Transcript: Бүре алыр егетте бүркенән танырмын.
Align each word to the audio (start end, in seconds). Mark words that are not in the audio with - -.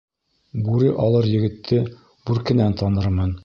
Бүре 0.69 0.87
алыр 1.03 1.29
егетте 1.33 1.81
бүркенән 2.31 2.79
танырмын. 2.83 3.37